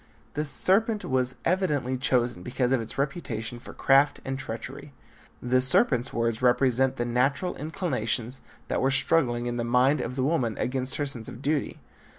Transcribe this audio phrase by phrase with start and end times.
[0.33, 4.93] The serpent was evidently chosen because of its reputation for craft and treachery.
[5.43, 10.23] The serpent's words represent the natural inclinations that were struggling in the mind of the
[10.23, 11.77] woman against her sense of duty.